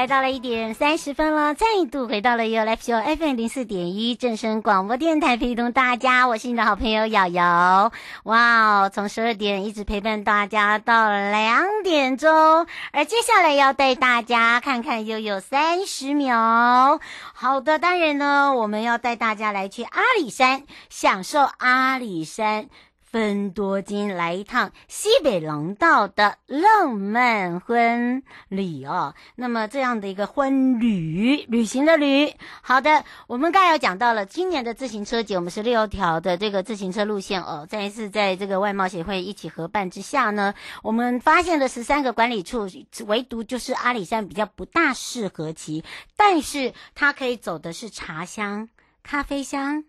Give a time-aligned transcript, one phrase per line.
[0.00, 7.92] 来到了一点三十分了，再度回到了 You Live Show FM 零四点一正声广播电台，陪同大家，我是你的好朋友瑶瑶。
[8.22, 16.98] 哇哦，从十二点一直陪伴大家到两点钟，而接下来要带大家看看悠悠三十秒。
[17.34, 22.70] 好的，当然呢，我们要带大家来去阿里山，享受阿里山。
[23.10, 42.68] 芬多金来一趟西北廊道的浪漫婚礼哦，那么这样的一个婚旅旅行的旅，好的，我们刚才有讲到了今年的自行车节，我们是六条的这个自行车路线哦，再一次在这个外贸协会一起合办之下呢，我们发现了十三个管理处，
[43.08, 45.82] 唯独就是阿里山比较不大适合骑，
[46.16, 48.68] 但是它可以走的是茶香、
[49.02, 49.82] 咖啡香、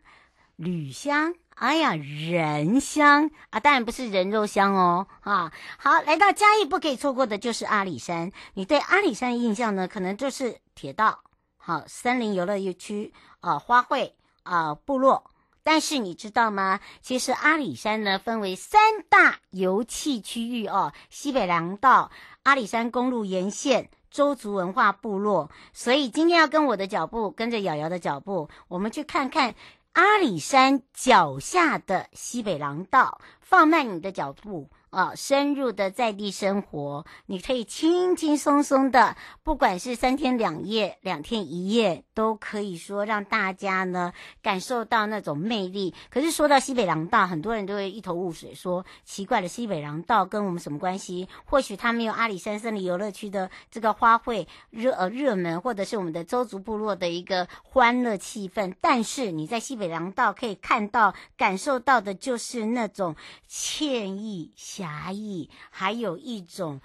[0.55, 1.35] 旅香。
[1.61, 8.31] 哎呀，人香啊，当然不是人肉香哦，啊，好，来到嘉义不可以错过的就是阿里山。
[8.55, 11.19] 你对阿里山的印象呢，可能就是铁道，
[11.57, 15.29] 好，森林游乐区啊，花卉啊，部落。
[15.61, 16.79] 但是你知道吗？
[16.99, 22.09] 其实阿里山呢，分为三大游憩区域哦，西北廊道、
[22.41, 25.51] 阿里山公路沿线、周族文化部落。
[25.73, 29.53] 所以今天要跟我的脚步，跟着瑶瑶的脚步，我们去看看。
[29.93, 34.69] 阿里山脚下的西北廊道，放慢你的脚步。
[34.91, 45.95] 啊，深入的在地生活，你可以轻轻松松的，不管是三天两夜、两天一夜，都可以说让大家呢感受到那种魅力。
[46.09, 51.29] 可是说到西北廊道，很多人都会一头雾水，说奇怪了，西北廊道跟我们什么关系？
[51.45, 58.75] 或许它没有阿里山森林游乐区的这个花卉热呃热门，或者是我们的邹族部落的一个欢乐气氛。
[58.81, 63.15] 但是你在西北廊道可以看到、感受到的就是那种
[63.49, 64.51] 惬意。
[64.81, 66.81] 侠义，还有一种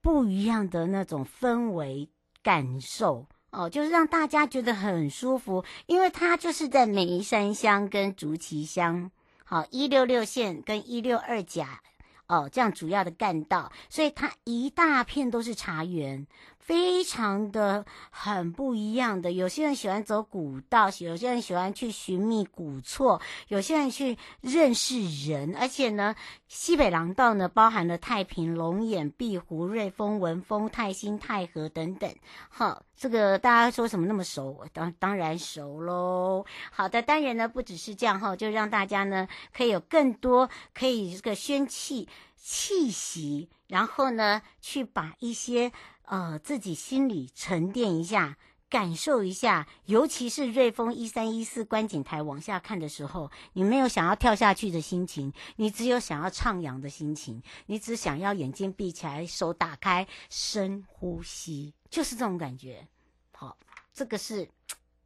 [0.00, 2.08] 不一样的那种氛围
[2.42, 9.10] 感受哦，就是让大家觉得很舒服，因为它就是在眉山乡跟竹崎乡，
[9.44, 11.80] 好一六六线跟一六二甲
[12.26, 16.26] 哦这样主要的干道，所以它一大片都是茶园。
[16.66, 25.00] 非常的很不一样的，有些人喜欢走古道，有些人喜欢去寻觅古厝，有些人去认识
[25.30, 26.16] 人，而且呢，
[26.48, 32.12] 西北廊道呢包含了太平、龙眼、碧湖、瑞丰、文峰、泰兴、太和等等。
[32.48, 34.66] 好，这个大家说什么那么熟？
[34.72, 36.44] 当当然熟喽。
[36.72, 45.70] 好的，当然呢不只是这样哈，就让大家呢可以有更多可以这个宣气气息，然后呢去把一些。
[46.06, 62.86] 呃，自己心里沉淀一下，感受一下，尤其是瑞丰一三一四观景台往下看的时候，你没有想要跳下去的心情，你只有想要徜徉的心情，你只想要眼睛闭起来，手打开，深呼吸，就是这种感觉。
[63.32, 63.56] 好，
[63.92, 64.48] 这个是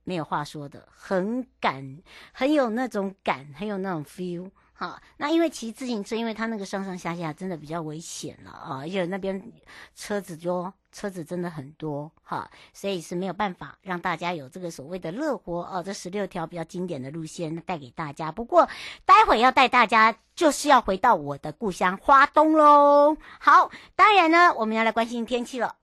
[0.04, 4.50] 没有话说的，很感，很有那种感，很有那种 feel。
[4.72, 9.52] 好，那因为骑自行车，因为它那个上上下下真的比较危险了啊，而且那边
[9.94, 18.32] 车子多，车子真的很多哈，所以是没有办法让大家有这个所谓的乐活哦，这十六条比较经典的路线带给大家。
[18.32, 18.68] 不过
[19.04, 23.16] 待会要带大家就是要回到我的故乡花东喽。
[23.38, 25.76] 好，当然呢，我们要来关心天气了。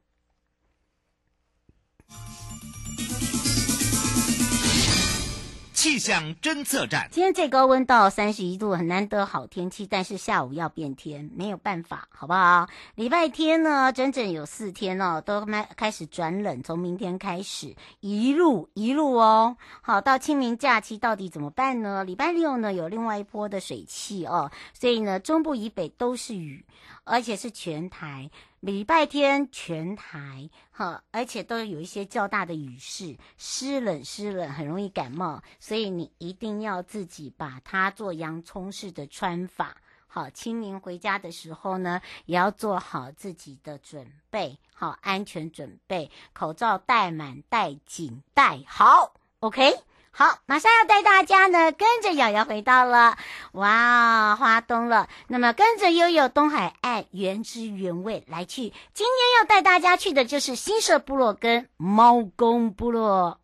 [5.87, 12.67] 气象侦测站，今天最高温到三十一度，很难得好天气，但是下午要变天，没有办法，好不好？
[12.95, 22.03] 礼拜天呢，整整有四天哦，都开开始转冷，从明天开始一路一路哦，好，到清明假期到底怎么办呢？
[22.03, 26.65] 礼拜六呢，有另外一波的水汽哦，所以呢，中部以北都是雨，
[27.05, 28.29] 而且是全台。
[28.59, 39.77] 礼拜天全台哈，而且都有一些较大的雨势，湿冷湿冷，很容易感冒，所以你一定要自己把它做洋葱式的穿法。
[40.07, 49.86] 好，清明回家的时候呢，也要做好自己的准备，好，安全准备，口罩戴满，戴紧，戴好，OK。
[50.19, 53.19] 好，马上要带大家呢，跟着瑶瑶回到了
[53.51, 55.07] 哇花东了。
[55.27, 63.39] 那么跟着悠悠东海岸原汁原味来去，今天要带大家去的就是新社部落跟猫公部落。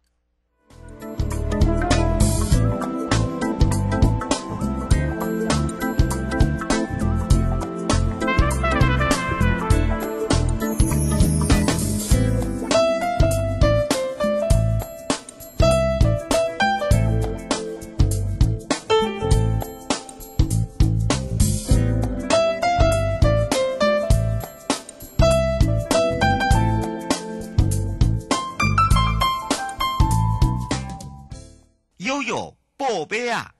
[33.03, 33.51] 宝贝啊！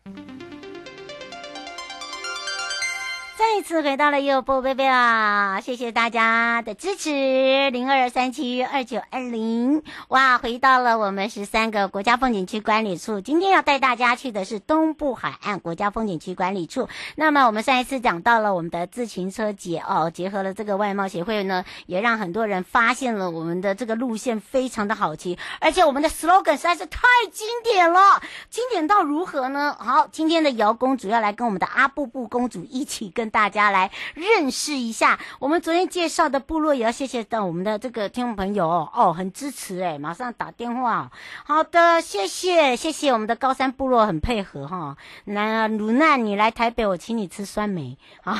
[3.56, 5.62] 再次回到了悠悠宝贝啊！
[5.62, 9.84] 谢谢大家的支持，零二三七二九二零。
[10.08, 13.22] 哇，回到了我们十三个国家风景区管理处。
[13.22, 16.90] 今天要带大家去的是东部海岸国家风景区管理处。
[17.16, 27.02] 那么我们上一次讲到了我们的自行车节哦，结合了这个外贸协会呢，也让很多人发现了我们的这个路线非常的好骑，而且我们的 slogan 实在是太
[27.32, 28.20] 经典了，
[28.50, 29.78] 经典到如何呢？
[29.80, 41.12] 好，今天的姚公主要来跟我们的阿布布公主一起跟大大家来认识一下，我们昨天介绍的部落也要谢谢到我们的这个听众朋友哦，哦，很支持诶，马上打电话。
[41.44, 44.95] 好的，谢谢谢谢我们的高山部落很配合哈。
[45.25, 47.98] 那鲁娜你来台北，我请你吃酸梅。
[48.24, 48.34] 好，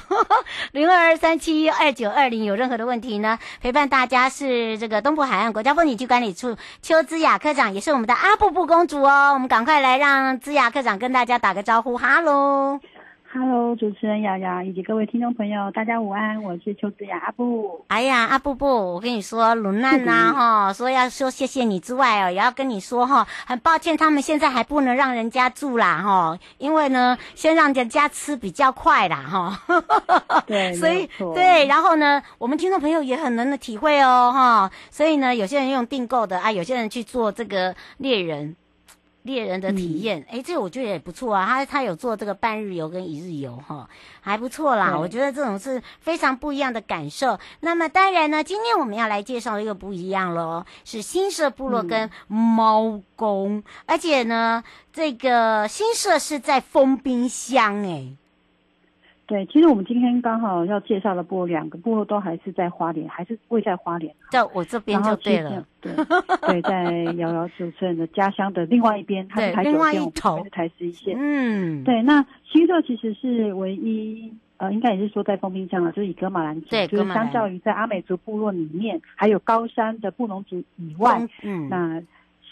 [0.72, 3.38] 零二二三七二九二零，有任何的问题呢？
[3.60, 9.34] 陪伴大家是这个东部海岸国家风景区管理处邱姿雅科长，也是我们的阿布布公主哦。
[9.34, 12.80] 我们赶快来让姿雅科长跟大家打个招呼，哈喽。
[13.36, 17.84] Hello，主持人瑶瑶以及各位听众朋友，大家午安，我是邱子雅阿布。
[17.88, 29.60] 哎呀，阿布布，我跟你说， 鲁娜呐，哈，说要说谢谢你之外哦，也要跟你说哈，很抱歉，他们现在还不能让人家住啦，哈，因为呢，先让人家吃比较快啦，哈。
[30.46, 38.56] 对，所以对，然后呢，我们听众朋友也很能的体会哦，哈，所以呢，有些人用订购的啊，有些人去做这个猎人。
[39.24, 41.46] 猎人的体验，哎、嗯，这个我觉得也不错啊。
[41.46, 43.90] 他他有做这个半日游跟一日游，哈，
[44.22, 44.98] 还不错啦。
[44.98, 47.40] 我觉得这种是非常不一样的感受。
[47.62, 58.16] 那么当然呢，今天我们要来介绍一个不一样喽，是新社部落跟猫公，嗯、而且呢，这个新社是在封冰箱，哎。
[59.26, 65.66] 对，其实我们今天刚好要介绍的部落，两个部落都还是在花莲，还是位在花莲，在我这边就对了。
[65.80, 65.94] 对
[66.42, 71.16] 对，在瑶瑶主持人的家乡的另外一边，它是台九线，我们是台十一线。
[71.18, 72.02] 嗯，对。
[72.02, 82.04] 那新社其实是唯一，呃，应该也是说在丰滨乡了，就是以格马兰族，就是相较于在阿美族部落里面，还有高山的布农族以外，嗯，那。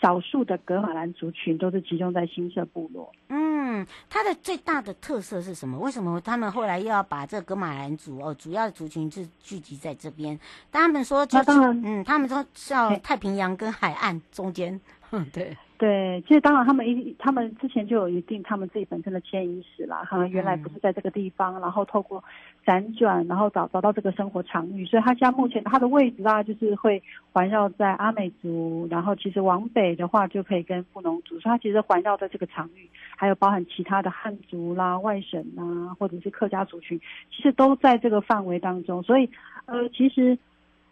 [0.01, 3.12] 少数的格马兰族群都是集中在新社部落。
[3.30, 5.77] 嗯，它的最大的特色是什么？
[5.77, 10.39] 为什么他们后来又要把这格马兰族哦，主要的族群是聚集在这边？
[10.71, 11.51] 他们说就是，
[11.83, 14.81] 嗯，他们说是要太平洋跟海岸中间。
[15.12, 15.56] 嗯， 对。
[15.81, 22.24] 对，其实当然，他们一他们之前就有一定他们自己本身的迁移史啦，可能原来不是在这个地方，然后透过
[22.63, 27.01] 辗转，然后找找到这个生活场域，所以他现在目前他的位置啊，就是会
[27.34, 37.01] 环绕在阿美族，然后其实往北的话就可以跟布农族，所以他其实环绕在这个场域，还有包含其他的汉族啦、外省啊，或者是客家族群，
[37.36, 39.27] 其实都在这个范围当中，所以
[39.65, 40.38] 呃，其实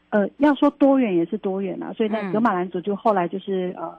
[0.10, 3.96] 呃要说多远也是多远啊，所以那格马兰族就后来就是呃。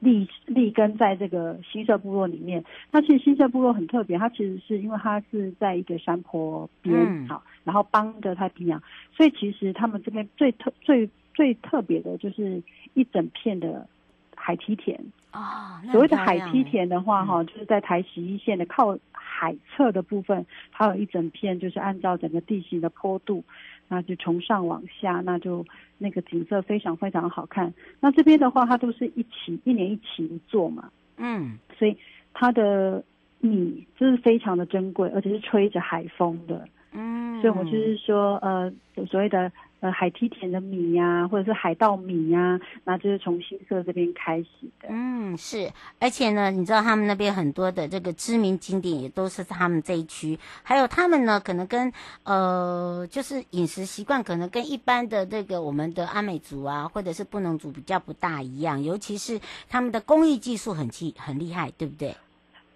[0.00, 12.62] 立立根在这个新社部落里面，那其实新社部落很特别，它其实是因为它是在一个山坡边，好、嗯，然后帮着太平洋，所以其实他们这边最特最最特别的就是
[12.94, 13.86] 一整片的
[14.34, 14.98] 海梯田
[15.30, 15.82] 啊。
[15.90, 23.42] 所谓的海梯田的话，哈、嗯，就是在台西一线的靠海侧的部分，它有一整片，就是按照整个地形的坡度。
[23.88, 25.66] 那就从上往下，那就
[25.98, 27.74] 那个景色非常非常好看。
[27.98, 31.96] 那这边的话，它都是一起一年一起一作嘛，嗯，所以
[32.32, 33.02] 它的
[33.40, 38.72] 米就是非常的珍贵，而且是吹着海风的，嗯，所以我就是说，呃，
[39.06, 39.50] 所谓的。
[39.80, 44.48] 呃，海梯田的米呀、啊，或者是海稻米呀、啊，那就是从新社这边开始
[44.80, 44.88] 的。
[44.90, 51.92] 嗯，是，而且呢，你知道他们那边很多的这个知名景点也都是他们这一区，还有他们呢，可能跟
[52.24, 62.14] 呃，就是饮食习惯可能跟一般的这个我们的阿美族啊，或者是布农族比较不大一样，尤其是他们的工艺技术很厉很厉害，对不对？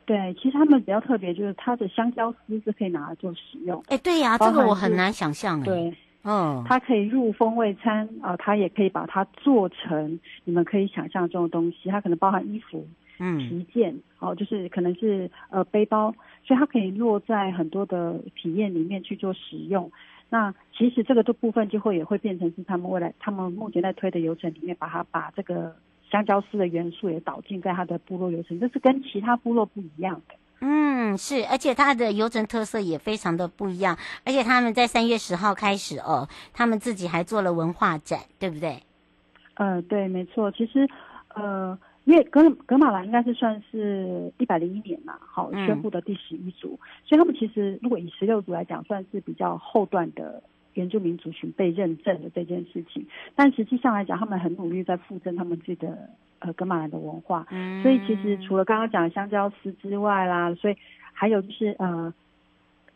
[0.07, 3.83] 对，其实他们比较特别，就是它的香蕉丝是可以拿来做使用。
[3.89, 5.65] 哎，对呀、啊，这个我很难想象哎。
[5.65, 11.91] 对，嗯，它可以入风味餐啊、呃，它也可以把它做成你们可以想象中的东西。
[11.91, 12.87] 它可能包含衣服、
[13.19, 16.15] 嗯，皮件，哦，就是可能是呃背包，
[16.45, 19.93] 所以它可以落在很多的体验里面去做使用。
[20.31, 25.77] 那其实这个的部分就会也会变成是他们未来他们目前在推的流程里面，把它把这个。
[26.11, 30.35] 香蕉丝的元素也导进在它的部落流程，这是跟其他部落不一样的。
[30.61, 33.97] 嗯，是，而且它的游程特色也非常的不一样。
[34.25, 38.83] 而且他们在三月十号开始哦，他们自己还做了文化展，对不对？
[39.55, 40.51] 呃，对，没错。
[40.53, 40.89] 其实，
[41.35, 50.43] 呃，因为格格马兰应该是算是一百零一年嘛，好宣布的第十一组，嗯，所以他们其实如果以十六组来讲，算是比较后段的。
[50.75, 60.77] 原住民族群被认证的这件事情，但实际上来讲，他们很努力在复振他们自己的呃格马兰的文化，嗯，所以其实除了刚刚讲的香蕉丝之外啦，所以
[61.13, 62.13] 还有就是呃。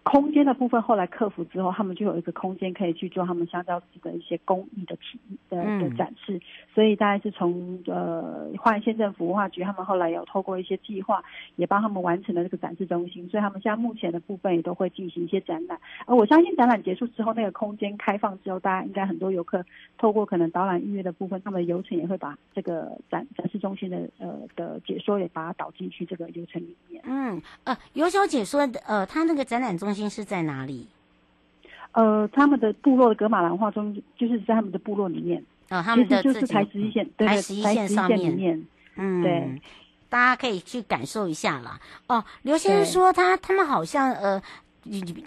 [0.04, 6.36] 空间的部分后来克服之后，他们就有一个空间可以去做他们香蕉丝的一些工艺的体的的展示。
[6.36, 6.40] 嗯、
[6.74, 11.22] 所以大概是从呃花莲县政府文化局，他们后来有透过一些计划，
[11.56, 13.28] 也帮他们完成了这个展示中心。
[13.28, 15.78] 所以他们现在目前的部分也都会进行一些展览。
[16.06, 19.62] 而我相信展览结束之后，那个空间开放之后，大家应该很多游客
[19.98, 27.02] 透过可能导览预约的部分，他们的游程也会把这个展展示中心的呃的解说也把它导进去这个流程里面。
[27.04, 29.97] 嗯呃，游小解说的呃，他那个展览中心。
[30.06, 30.86] 是在哪里？
[31.92, 39.60] 呃，他们的部落的格玛兰话中，就是在他们的部落里面啊、哦，他们的就是台十一线，台十一线上面，嗯，对，
[40.10, 41.80] 大家可以去感受一下啦。
[42.06, 44.40] 哦，刘先生说他他们好像呃，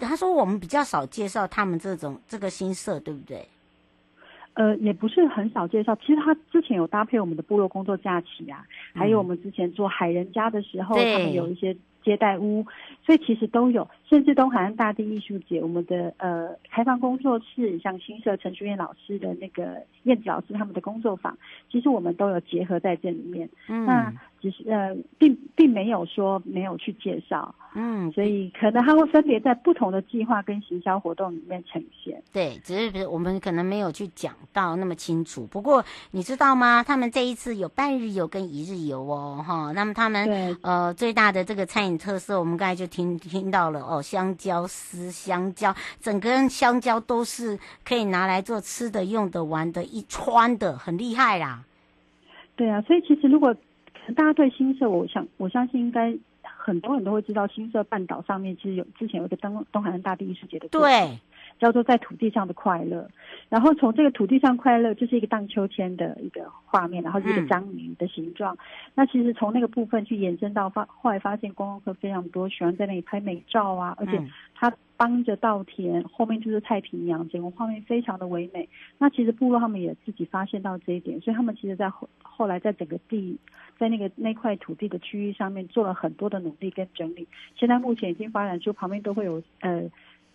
[0.00, 3.46] 他说我们比较少介绍他们这种这个新社，对不对？
[4.54, 5.96] 呃，也不是很少介绍。
[5.96, 8.64] 其实他之前有搭配我们的部落工作假期啊，
[8.94, 11.76] 嗯、还有我们之前做海人家的时候，他们有一些。
[12.04, 12.66] 接待屋，
[13.04, 21.36] 所以其实都有，甚至东海岸大地艺术节，我们的呃开放工作室，像新社陈淑燕老师的那个燕子老师他们的工作坊，
[21.70, 23.48] 其实我们都有结合在这里面。
[23.68, 27.54] 嗯，那只是呃，并并没有说没有去介绍。
[27.74, 32.22] 嗯，所以可能它会分别在不同的计划跟行销活动里面呈现。
[32.30, 35.46] 对，只是我们可能没有去讲到那么清楚。
[35.46, 36.82] 不过你知道吗？
[36.82, 39.72] 他们这一次有半日游跟一日游哦，哈。
[39.72, 51.64] 那么他们呃最大的这个餐饮特色，我们刚才就听听到了哦，香蕉丝、香蕉，整根香蕉都是可以拿来做吃的、用的、玩的、一穿的，很厉害啦。
[52.56, 53.54] 对啊，所以其实如果
[54.16, 56.16] 大家对新社，我想我相信应该。
[56.64, 61.18] 很多人都会知道，新社半岛上面其实有之前有一个东东海岸大地艺术节的，对，
[61.58, 63.08] 叫做在土地上的快乐。
[63.48, 68.54] 然后从这个土地上快乐，就是一个荡秋千的一个画面，然后是一个章鱼的形状。
[68.54, 68.58] 嗯、
[68.94, 74.22] 那其实从那个部分去延伸到发，后来发现观光客非常多，喜欢在那里拍美照啊，而且
[74.54, 78.68] 他帮着稻田，后面就是太平洋，整个画面非常的唯美。
[78.98, 83.38] 那其实部落他们也自己发现到这一点，所以他们其实在后后来在整个地。
[83.78, 89.82] 在那个那块土地的区域上面做了很多的努力跟整理，现在目前已经发展出旁边都会有呃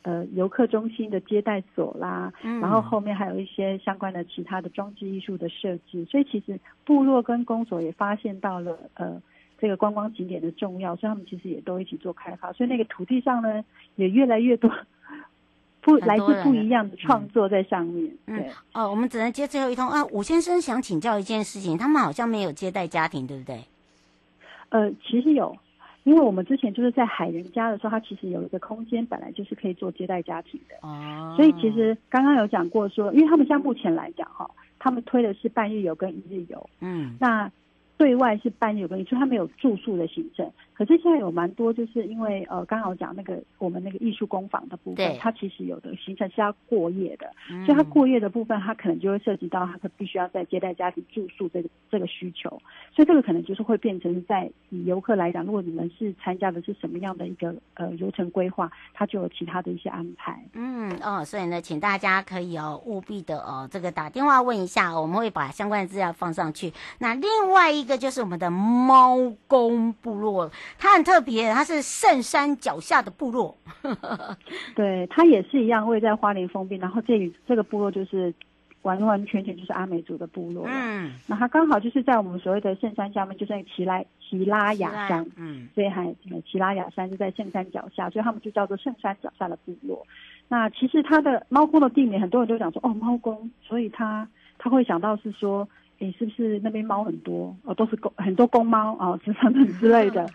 [0.07, 9.21] 呃游客中心的接待所啦，嗯，然后后面还有一些相关的其他的装置艺术的设计，所以其实部落跟公所也发现到了呃
[9.59, 13.63] 这个观光景点的重要，所以他们其实也都一起做开发，所以那个土地上呢
[13.95, 14.71] 也越来越多。
[15.79, 18.11] 不来自不一样的创作在上面。
[18.25, 20.03] 嗯哦，我们只能接最后一通啊。
[20.07, 23.63] 武先生想请教一件事情，他们好像没有接待家庭，对不对？
[24.67, 25.55] 呃，其实有，
[26.07, 30.75] 因为我们之前就是在海人家的时候，它其实有一个空间，本来就是可以做接待家庭的。
[30.81, 31.33] 哦。
[31.35, 34.49] 所以其实刚刚有讲过说，因为他们像目前来讲哈，
[34.79, 36.69] 他们推的是半日游跟一日游。
[36.79, 37.17] 嗯。
[37.19, 37.51] 那
[37.97, 40.49] 对外是半日游跟一日游，他们有住宿的行程。
[40.77, 52.47] 可是现在有蛮多，就是因为呃，刚刚我讲那个我们那个艺术工坊的部分，它其实有的行程是要过夜的，嗯、所以它过夜的部分，它可能就会涉及到它可必须要在接待家庭住宿这个这个需求，
[52.93, 60.39] 所以这个可能就是会变成在以游客来讲，如果你们是参加的是什么样的一个呃流程规划，它就有其他的一些安排。
[60.53, 66.71] 嗯哦，所以呢，请大家可以哦务必的哦这个打电话问一下，我们会把相关的资料放上去。
[66.99, 69.17] 那另外一个就是我们的猫
[69.47, 70.51] 公部落。
[70.77, 73.57] 它很特别，它是圣山脚下的部落。
[74.75, 76.79] 对，它也是一样，位在花莲封边。
[76.79, 78.33] 然后这里这个部落就是
[78.81, 80.65] 完完全全就是阿美族的部落。
[80.67, 85.25] 嗯，那它刚好就是在我们所谓的圣山下面，就是那个奇拉奇拉雅山。
[85.35, 86.13] 嗯，所以还
[86.49, 90.05] 奇拉雅山就在圣山脚下，所以他们就叫做圣山脚下的部落。
[90.49, 94.25] 那其实它的猫公的地名，很多人都讲说哦，猫公，所以它
[94.57, 95.67] 他会想到是说，
[95.99, 97.53] 诶，是不是那边猫很多？
[97.63, 100.29] 哦，都是公很多公猫哦，之类的之类的。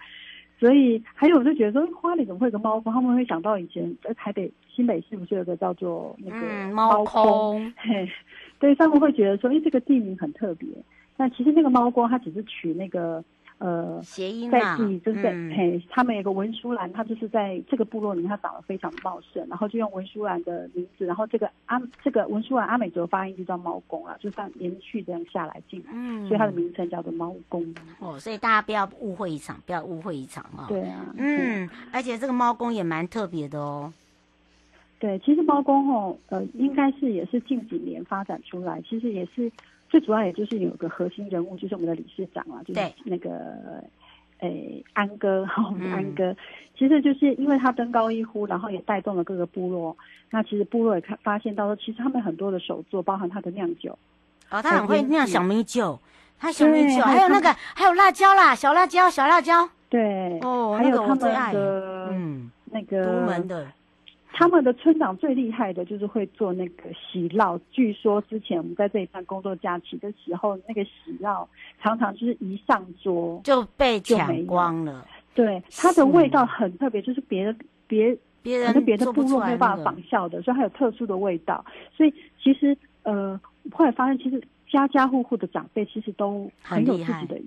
[0.63, 2.93] 所以还有我就觉得说，花里怎么会有个猫空？
[2.93, 7.61] 他们会想到以前在台北新北市不是有个叫做那个猫空？
[7.61, 8.09] 嗯、 嘿，
[8.61, 10.69] 对，他们会觉得说，哎，这个地名很特别。
[11.17, 13.25] 但其实那个猫空，它只是取那个。
[13.63, 27.65] 呃，谐音在地就是在、嗯、嘿，他们有个文殊兰，他就是在这个部落里面，它长得非常茂盛，然后就用文殊兰的名字，然后这个阿这个文殊兰阿美族发音就叫猫公了，就这样连续这样下来进来，嗯，所以它的名称叫做猫公。
[28.01, 30.69] 哦，所以大家不要误会一场，不要误会一场啊、哦。
[30.69, 33.93] 对啊，嗯，而且这个猫公也蛮特别的哦。
[34.99, 39.53] 对，其实猫公哦，呃，应该是也是近几年发展出来，其实也是。
[39.93, 43.85] 最主要也就是有个核心人物，就是我们的理事长啊，就是那个
[44.39, 46.37] 诶安哥， 哈，我们的安哥，嗯、
[46.79, 49.95] 其实就是因为他登高一呼，然后也带动了各个部落。
[50.31, 53.99] 那其实部落也看发现到说，其实他们很多的手作，包含他的酿酒，
[54.51, 56.01] 哦，他很会酿小米酒，
[56.39, 63.67] 他小米酒，还有那个还有辣椒啦，小辣椒，小辣椒，对，哦，还有他们的嗯那个独门的。
[64.33, 67.61] 他们的村长最厉害的就是会做那个喜酪。
[67.71, 71.47] 据说之前我们在这一段工作假期的时候，那个喜酪
[71.81, 75.07] 常常就是一上桌就被抢光了。
[75.35, 77.55] 对，它的味道很特别，就是别的
[77.87, 81.65] 别别人别的部落没有办法仿效的，所以它有特殊的味道。
[81.97, 82.13] 所以
[82.43, 87.41] 其实呃，后来发现其实家家户户的长辈其实都很有自己的，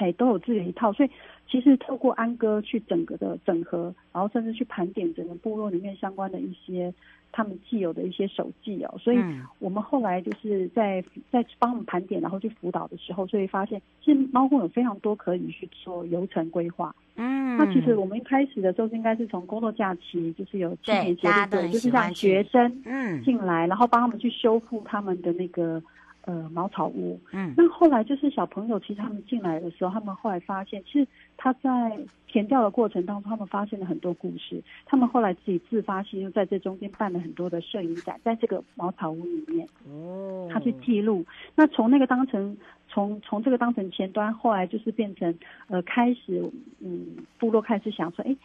[0.00, 1.10] 嘿，都有自己的一套，所以。
[1.50, 6.94] 其实透过安哥去整个的整合，然后甚至去盘点整个部落里面相关的一些
[7.32, 9.18] 他们既有的一些手记哦，所以
[9.58, 16.94] 我们后来就是在在帮我们盘点，然后去辅导的时候，所以发现其实猫空有非常多可以去做流程规划。
[17.16, 25.82] 嗯，那其实我们一开始的时候应该是从工作假期，就是有青年节的，就是让学生嗯进来，然后帮他们去修复他们的那个。
[26.26, 27.18] 呃，茅草屋。
[27.32, 34.62] 嗯，那后来就是小朋友，其实他们进来的时候，他们后来发现，其实他在填掉的过程当中，他们发现了很多故事。
[34.84, 41.24] 他们后来自己自发性又在这中间办了很多的摄影展，在这个茅草屋里面，哦，他去记录。
[41.54, 42.56] 那从那个当成，
[42.88, 45.34] 从从这个当成前端，后来就是变成
[45.68, 48.36] 呃，开始嗯，部落开始想说，哎，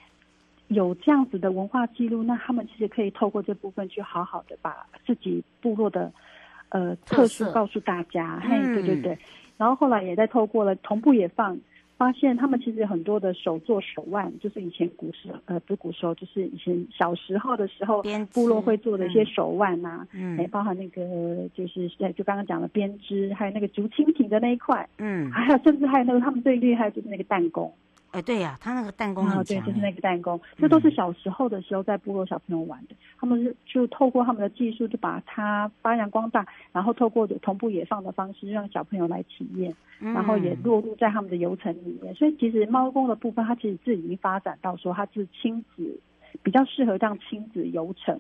[0.70, 6.10] 有这样子的文化记录，那他们其实可以透过这部分去好好的把自己部落的。
[6.76, 9.18] 呃，特殊告诉大家，嘿，对对对，
[9.56, 11.58] 然后后来也在透过了同步也放，
[11.98, 27.74] 发现他们其实很多的手作手腕，就是以前古时呃不是古时候，就是以前小时候的时候，部落会做的一些手腕呐、啊，嗯，哎，包含那个就是就刚刚讲的编织，还有那个竹蜻蜓的那一块，嗯，还有甚至还有那个他们最厉害就是那个弹弓。
[28.16, 29.44] 哎，对呀、啊，他那个弹弓很强、哦。
[29.44, 32.94] 对，就是那个弹弓，这都是小时候的时候在部落小朋友玩的。
[32.94, 42.16] 嗯、他们就透过他们的技术，就把它发扬光大，然后透过同步野放的方式，让小朋友来体验，嗯、然后也落入在他们的游程里面。
[42.16, 46.00] 所以其实猫公的部分，它其实自己已经发展到说，它是亲子
[46.42, 48.18] 比较适合这样亲子游程。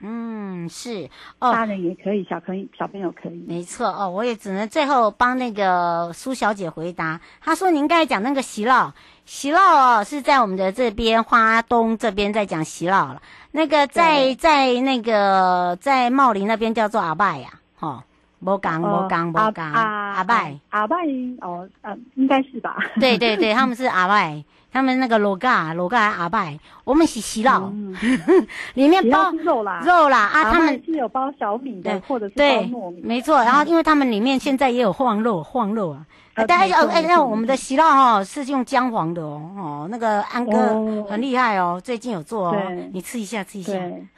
[0.00, 4.10] 嗯，是哦，大人也可以，小朋友小朋友可以，没错哦。
[4.10, 7.18] 我也只能最后帮那个苏小姐回答。
[7.40, 8.92] 她说：“您刚才讲那个喜烙，
[9.24, 13.22] 喜烙哦，是在我们的这边花东这边在讲喜烙了。
[13.52, 17.48] 那个在在那个在茂林那边叫做阿拜呀，
[17.80, 18.02] 哦，
[18.40, 21.04] 无讲无讲无讲阿拜阿拜
[21.40, 22.76] 哦，呃，应该是吧？
[23.00, 24.44] 对对对，他们是阿拜。”
[24.76, 27.96] 他们那个罗嘎罗嘎阿拜，我们是洗肉，嗯，
[28.74, 29.80] 里面包肉啦。
[29.82, 33.38] 肉啦啊，他们是有包小米的，或者是包糯米，没错。
[33.42, 36.04] 然后因为他们里面现在也有放肉放肉啊，
[36.44, 42.56] 大家哦哎，那我们的喜烙哈是用姜黄的哦哦，那个安哥很厉害哦，最近有做哦，
[42.92, 43.72] 你吃一下吃一下，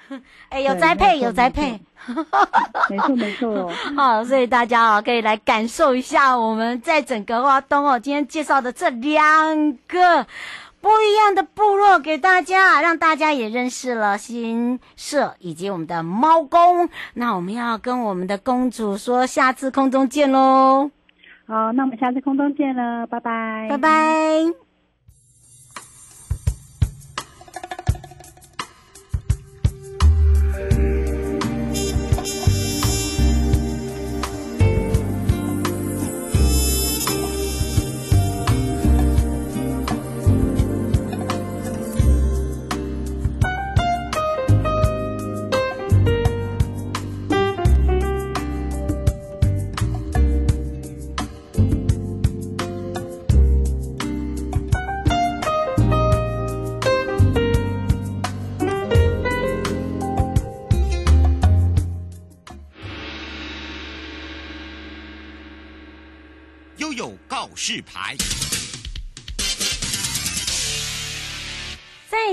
[0.51, 1.81] 哎有栽培有栽培，
[2.91, 10.27] 没错没错，好， 所以大家啊可以来感受一下我们在整个花东哦今天介绍的这两个。
[10.81, 16.89] 不一样的部落给大家，让大家也认识了新社以及我们的猫公。
[17.15, 20.89] 那我们要跟我们的公主说，下次空中见喽。
[21.49, 24.68] 好，那我们下次空中见了，拜拜，拜拜。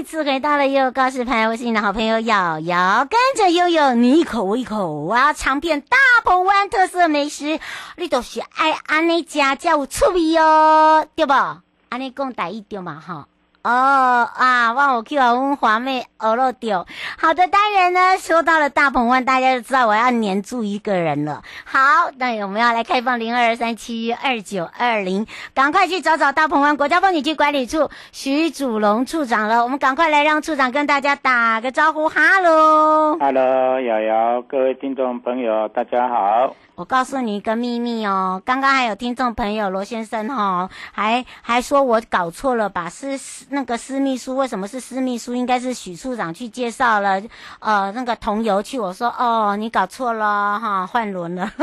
[0.05, 7.59] 次回到了悠悠告示牌，我是你的好朋友瑶瑶，跟着悠悠你一口我一口，我要尝遍大鹏湾特色美食，
[7.97, 11.33] 你都是爱安尼家才有趣味哦，对不？
[11.89, 13.01] 安尼讲台语对嘛？
[13.05, 13.27] 哈。
[13.65, 16.85] 哦啊，忘我 Q 啊，温华妹鹅肉丢。
[17.17, 21.41] 好的，当然呢，说到了大鹏湾，大家就知道我要黏住一个人了。
[21.63, 21.79] 好，
[22.17, 25.25] 那我们要来开放零二三七二九二零，
[25.55, 29.63] 赶快去找找大鹏湾国家风景区管理处徐祖龙处长了。
[29.63, 36.55] 我们赶快来让处长跟大家打个招呼，哈喽，哈喽，瑶瑶，各位听众朋友，大家好。
[36.75, 42.89] 我告诉你一个秘密哦，刚刚还有听众朋友罗先生哈、哦，还还说我搞错了吧？
[42.89, 43.17] 是
[43.49, 45.33] 那个私秘书，为什么是私秘书？
[45.35, 47.21] 应该是许处长去介绍了，
[47.59, 48.77] 呃，那个桐油去。
[48.77, 51.49] 我说哦，你搞错了哈，换轮了。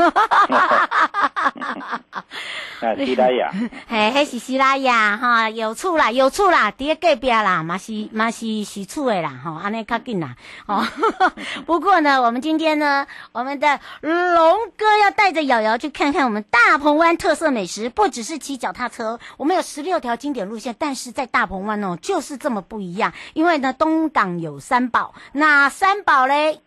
[2.81, 3.51] 啊，西拉雅，
[3.87, 10.85] 嘿，嘿是西拉雅哈，有厝啦，有厝啦，伫隔壁啦，嘛是嘛是许处的啦，哈，安尼较紧啦，哦。
[11.65, 23.11] 不过呢，我们今天呢，我们的龙哥要带着瑶瑶去看看我们大鹏湾特色美食，不只是骑脚踏车，我们有十六条经典路线，但是在大鹏湾哦，就是这么不一样。
[23.33, 26.59] 因为呢，东港有三宝，哪三宝嘞？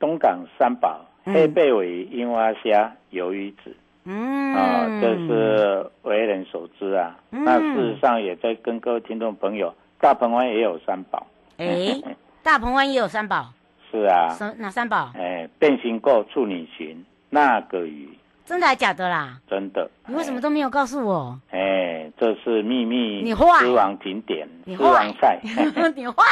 [0.00, 3.76] 东港三宝：黑背尾、樱花虾、鱿鱼子。
[4.04, 7.16] 嗯，啊、哦，这是为人所知啊。
[7.30, 11.26] 嗯、那事实上，也在跟各位听众朋友，大鹏湾也有三宝。
[11.58, 12.00] 哎，
[12.42, 13.52] 大鹏湾也有三宝。
[13.92, 14.34] 是啊。
[14.58, 15.12] 哪三宝？
[15.14, 16.96] 哎，变形购处女蟳。
[17.30, 18.10] 那个鱼，
[18.44, 19.38] 真的还假的啦？
[19.48, 19.88] 真的。
[20.06, 21.38] 你为什么都没有告诉我？
[21.52, 23.22] 哎，这是秘密。
[23.22, 23.60] 你坏。
[23.60, 24.48] 狮王景点。
[24.64, 25.14] 你坏。
[25.94, 26.24] 你坏。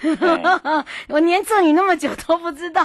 [1.08, 2.82] 我黏着你那么久都不知道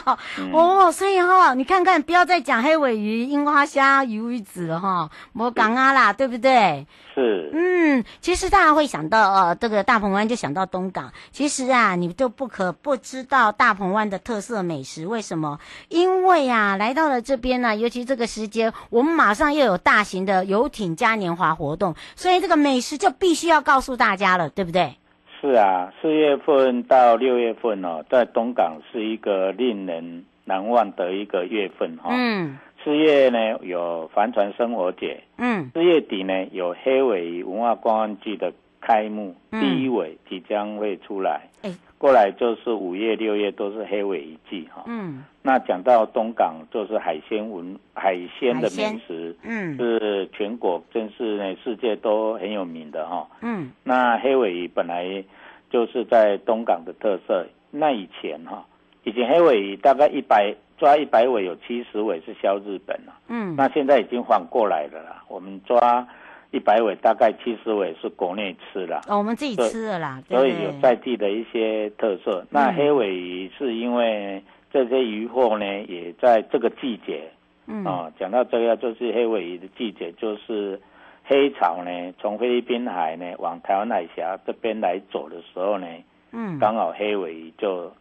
[0.52, 6.86] 哦，所以哈，你看看，不要再讲黑尾鱼、樱花虾、鱿鱼子了哈，我讲啊啦，对不对？
[7.14, 7.50] 是。
[7.54, 11.12] 嗯，其实大家会想到呃，这个大鹏湾就想到东港。
[11.32, 15.06] 其实啊，你都不可不知道大鹏湾的特色美食。
[15.06, 15.60] 为什么？
[15.90, 24.96] 因为啊，来到了这边呢，尤其这个时间，我们马上又有大型的游艇嘉年华活动，所以这个美食就必须要告诉大家了，对不对？
[25.42, 32.14] 是啊，四月份到六月份哦，在东港是一个令人难忘的一个月份哈、哦。
[32.14, 32.58] 嗯。
[32.84, 55.24] 四月呢有帆船生活节，嗯，四月底呢有黑尾鱼文化观光季的开幕，嗯、第一尾即将会出来，欸、过来就是五月六月都是黑尾鱼季哈，嗯，那讲到东港就是海鲜文海鲜的美食，嗯，是全国真是呢世界都很有名的哈，嗯，那黑尾鱼本来
[55.70, 58.66] 就是在东港的特色，那以前哈，
[59.04, 60.56] 以前黑尾鱼大概一百。
[60.82, 65.24] 抓一百尾有七十尾是销日本了，嗯，那现在已经反过来了啦。
[65.28, 66.08] 我们抓
[66.50, 70.20] 一百尾，大概七十尾是国内吃了，哦，我们自己吃了啦。
[70.28, 72.42] 所以有在地的一些特色。
[72.42, 77.30] 嗯、那黑尾鱼是因为这些鱼货呢，也在这个季节，
[77.68, 80.82] 嗯，啊，讲到这个就是黑尾鱼的季节，就是
[81.24, 85.86] 黑潮呢从菲律宾海呢往台湾海峡这边来走的时候呢，
[86.32, 87.94] 嗯，刚好黑尾鱼就。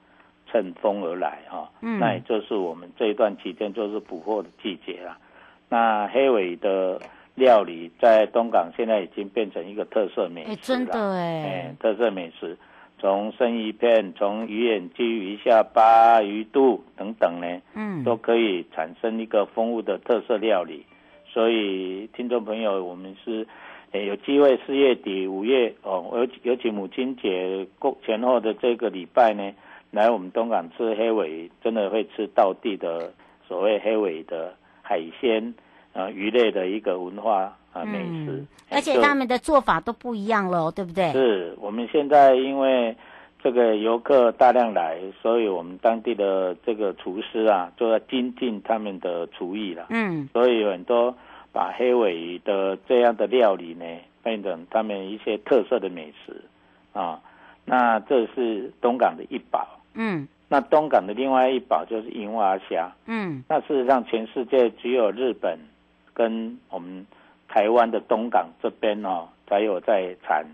[0.50, 5.16] 乘风而来哈，嗯，那也就是我们这一段期间就是捕获的季节了。
[5.68, 7.00] 那黑尾的
[7.36, 12.58] 料理在东港现在已经变成一个特色美食了，欸、真的哎、欸，特色美食，
[12.98, 20.84] 从生鱼片、从鱼眼睛、鱼下巴、鱼肚等等呢，嗯，都可以产生一个丰富的特色料理。
[21.32, 23.46] 所以听众朋友，我们是，
[23.92, 29.52] 欸、有机会四月底、五月哦，尤尤其母亲节过前后的这个礼拜呢。
[29.90, 33.12] 来我们东港吃黑尾，真的会吃到地的
[33.46, 35.52] 所谓黑尾的海鲜
[35.92, 41.10] 啊鱼类的一个文化啊美食，嗯，而且他们的做法都不一样了，对不对？
[41.12, 42.94] 是我们现在因为
[43.42, 49.86] 这个游客大量来，所以我们当地的这个厨师啊，就要精进他们的厨艺了。
[49.90, 51.12] 嗯，所以有很多
[51.52, 53.84] 把黑尾的这样的料理呢，
[54.22, 56.44] 变成他们一些特色的美食
[56.92, 57.20] 啊。
[57.64, 59.79] 那这是东港的一宝。
[59.94, 62.90] 嗯，那东港的另外一宝就是樱花虾。
[63.06, 65.58] 嗯，那事实上全世界只有日本
[66.14, 67.06] 跟我们
[67.48, 70.46] 台湾的东港这边哦，才有在产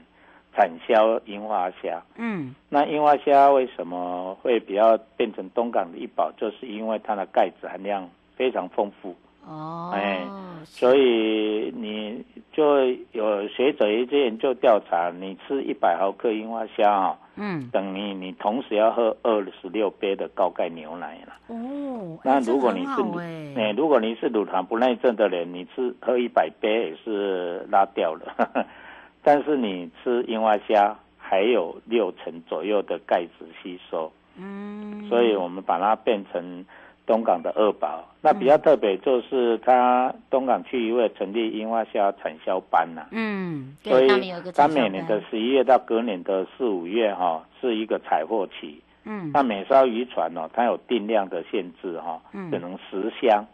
[0.54, 2.02] 产销樱花虾。
[2.16, 6.32] 嗯，那樱花虾为什么会比较变成东港的一宝？
[6.36, 9.14] 就是因为它的钙质含量非常丰富。
[9.46, 10.26] 哦，哎，
[10.64, 17.18] 所以你就有学者一些研究调查，你吃一百毫克樱花虾啊。
[17.36, 21.34] 嗯，等于你同时要喝二十六杯的高钙牛奶了。
[21.48, 28.66] 哦，那如果你是，哎，如果你是乳糖不耐症的人，你吃喝一百杯也是拉掉了。
[29.22, 34.10] 但是你吃樱花虾，还有六成左右的钙质吸收。
[34.38, 36.64] 嗯，所以我们把它变成
[37.06, 38.04] 东港的二宝。
[38.20, 43.06] 那比较特别就是它东港区域会成立樱花虾产销班呐。
[43.12, 44.08] 嗯，所以
[44.52, 48.80] 它每年的十一月到隔年的四五月哈，是一个采货期。
[49.04, 53.46] 嗯，那每艘渔船哦，它有定量的限制哈，只能十箱。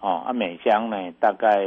[0.00, 1.64] 哦，啊，每箱呢大概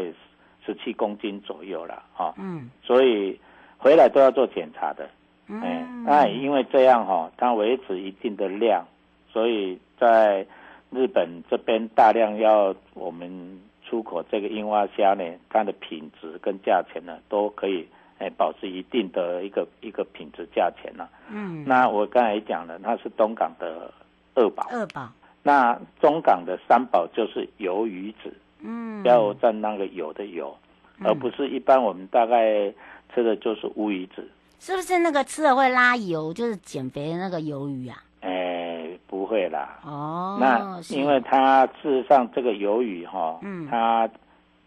[0.64, 2.36] 十七公斤左右了哈。
[2.38, 3.40] 嗯，所以
[3.80, 5.10] 回来都要做检查的。
[5.48, 8.86] 嗯，那因为这样哈，它维持一定的量，
[9.34, 10.46] 所以在
[10.92, 17.88] 日本这边大量要我们出口这个樱花虾呢，它的品质跟价钱呢都可以
[18.20, 21.10] 哎保持一定的一个一个品质价钱了。
[21.30, 23.94] 嗯，那我刚才讲了，它是东港的
[24.36, 24.68] 二宝。
[24.70, 25.10] 二宝。
[25.44, 28.34] 那中港的三宝就是鱿鱼子。
[28.60, 29.04] 嗯。
[29.04, 30.56] 要蘸那个油的油，
[31.04, 32.72] 而不是一般我们大概
[33.14, 34.30] 吃的就是乌鱼子。
[34.60, 38.04] 是不是那个吃了会拉油，就是减肥的那个鱿鱼啊？
[38.20, 39.78] 哎、欸，不会啦。
[39.84, 44.10] 哦，那因为它事实上这个鱿鱼哈，嗯，它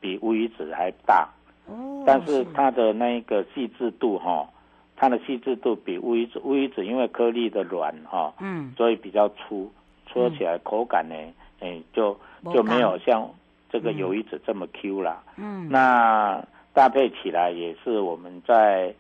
[0.00, 1.26] 比乌鱼子还大。
[1.66, 2.04] 哦。
[2.06, 4.46] 但是它的那个细致度哈，
[4.96, 9.72] 它的细致度比乌鱼子，乌鱼子因为颗粒的软哈，嗯，所以比较粗，
[10.06, 11.14] 搓起来口感呢，
[11.60, 12.14] 哎、欸，就
[12.52, 13.26] 就没有像
[13.72, 15.22] 这个鱿鱼子这么 Q 啦。
[15.38, 15.66] 嗯。
[15.70, 18.94] 那搭配起来也是我们在。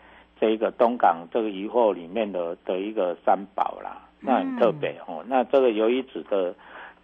[0.44, 5.22] 这一个东港这个渔获里面的的一个三宝啦，那很特别哦。
[5.22, 6.54] 嗯、那这个鱿鱼子的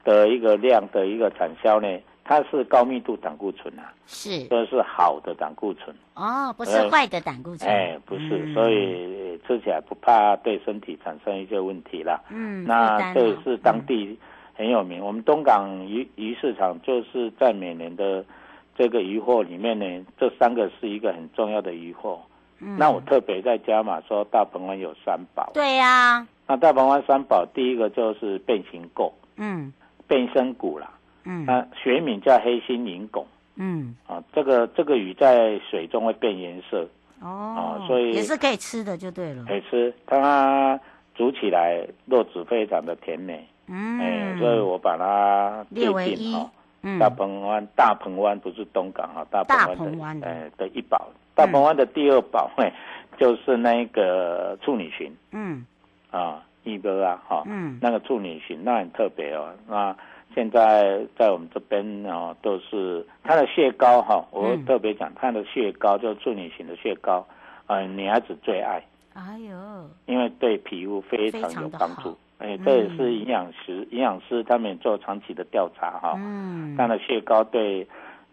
[0.04, 1.88] 的一个量的一个产销呢，
[2.22, 7.66] 它是高密度胆固醇啊，是，这是好的胆固醇哦，不是坏的胆固醇。
[7.66, 12.20] 哎，不是，嗯、所以吃起来不怕对身体产生一些问题啦。
[12.28, 14.18] 嗯，那这也是当地
[14.52, 15.00] 很有名。
[15.00, 18.22] 嗯、我们东港鱼鱼市场就是在每年的
[18.76, 22.20] 这个渔获里面呢，这三个是一个很重要的渔获。
[22.60, 25.50] 嗯、那我特别在加码说，大鹏湾有三宝。
[25.54, 26.28] 对呀、啊。
[26.46, 29.72] 那大鹏湾三宝，第一个就是变形垢，嗯，
[30.08, 30.90] 变身骨啦，
[31.24, 36.88] 嗯，那学名叫黑心银拱，嗯，啊，这个这个鱼在水中会变颜色，
[37.20, 39.44] 哦，啊，所以也是可以吃的，就对了。
[39.46, 40.78] 可以吃，它
[41.14, 46.34] 煮起来肉质非常的甜美，嗯，哎，所以我把它列为一。
[46.82, 51.08] 嗯、大鹏湾，大鹏湾不是东港啊，大鹏湾的，呃的一宝。
[51.34, 55.14] 大鹏湾的第二宝，哎、嗯，就是那个处女裙。
[55.32, 55.64] 嗯。
[56.10, 57.42] 啊，一哥啊，哈。
[57.46, 57.78] 嗯。
[57.80, 59.52] 那个处女裙那很特别哦。
[59.68, 59.94] 那
[60.34, 64.24] 现在在我们这边哦，都是它的蟹膏哈。
[64.30, 67.26] 我特别讲它的蟹膏，就是处女裙的蟹膏，
[67.66, 68.82] 呃，女孩子最爱。
[69.14, 69.56] 哎呦。
[70.06, 72.16] 因为对皮肤非常有帮助。
[72.40, 77.86] 哎，这也是营养师，营养师他们做长期的调查哈，嗯，它的蟹膏对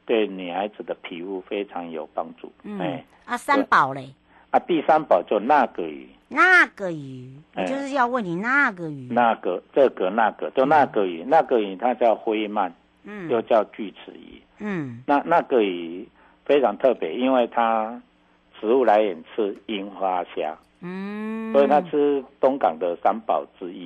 [0.05, 2.49] 对女孩子的皮肤非常有帮助。
[2.63, 4.13] 嗯，哎，啊，三宝嘞？
[4.51, 12.71] 啊，第三宝就那个鱼，那个鱼，我就是要问你那个鱼，那个这个那个就那个鱼，那个鱼它叫灰鳗，
[13.03, 16.07] 嗯，又叫锯齿鱼，嗯，那那个鱼
[16.45, 18.01] 非常特别，因为它
[18.57, 20.55] 食物来源是樱花虾。
[20.79, 23.85] 嗯，所以它是东港的三宝之一。